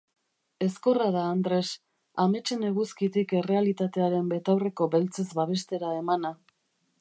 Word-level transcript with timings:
Ezkorra 0.67 1.09
da 1.15 1.25
Andres, 1.33 1.67
ametsen 2.23 2.65
eguzkitik 2.69 3.35
errealitatearen 3.41 4.33
betaurreko 4.33 4.89
beltzez 4.97 5.29
babestera 5.43 5.93
emana. 6.01 6.35